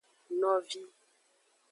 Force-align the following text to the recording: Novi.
Novi. 0.39 0.81